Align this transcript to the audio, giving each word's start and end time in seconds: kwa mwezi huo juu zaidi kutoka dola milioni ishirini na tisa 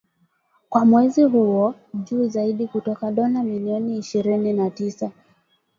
kwa 0.69 0.85
mwezi 0.85 1.23
huo 1.23 1.75
juu 1.93 2.27
zaidi 2.27 2.67
kutoka 2.67 3.11
dola 3.11 3.43
milioni 3.43 3.97
ishirini 3.97 4.53
na 4.53 4.69
tisa 4.69 5.11